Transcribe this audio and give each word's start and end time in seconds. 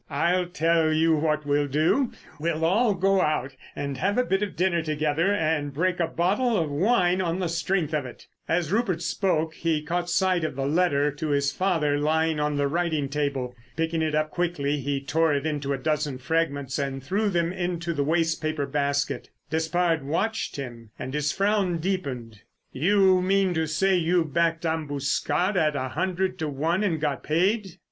I'll 0.09 0.47
tell 0.47 0.91
you 0.91 1.15
what 1.15 1.45
we'll 1.45 1.67
do. 1.67 2.11
We'll 2.39 2.65
all 2.65 2.95
go 2.95 3.21
out 3.21 3.55
and 3.75 3.99
have 3.99 4.17
a 4.17 4.23
bit 4.25 4.41
of 4.41 4.55
dinner 4.55 4.81
together 4.81 5.31
and 5.31 5.71
break 5.71 5.99
a 5.99 6.07
bottle 6.07 6.57
of 6.57 6.71
wine 6.71 7.21
on 7.21 7.37
the 7.37 7.47
strength 7.47 7.93
of 7.93 8.03
it." 8.07 8.25
As 8.49 8.71
Rupert 8.71 9.03
spoke 9.03 9.53
he 9.53 9.83
caught 9.83 10.09
sight 10.09 10.43
of 10.43 10.55
the 10.55 10.65
letter 10.65 11.11
to 11.11 11.27
his 11.29 11.51
father 11.51 11.99
lying 11.99 12.39
on 12.39 12.57
the 12.57 12.67
writing 12.67 13.09
table. 13.09 13.55
Picking 13.75 14.01
it 14.01 14.15
up 14.15 14.31
quickly 14.31 14.77
he 14.79 14.99
tore 15.01 15.35
it 15.35 15.45
into 15.45 15.71
a 15.71 15.77
dozen 15.77 16.17
fragments 16.17 16.79
and 16.79 17.03
threw 17.03 17.29
them 17.29 17.53
into 17.53 17.93
the 17.93 18.03
waste 18.03 18.41
paper 18.41 18.65
basket. 18.65 19.29
Despard 19.51 20.01
watched 20.03 20.55
him, 20.55 20.89
and 20.97 21.13
his 21.13 21.31
frown 21.31 21.77
deepened. 21.77 22.41
"You 22.73 23.21
mean 23.21 23.53
to 23.53 23.67
say 23.67 23.97
you 23.97 24.25
backed 24.25 24.65
Ambuscade 24.65 25.55
at 25.57 25.75
a 25.75 25.89
hundred 25.89 26.39
to 26.39 26.47
one 26.49 26.83
and 26.83 26.99
got 26.99 27.21
paid!" 27.21 27.77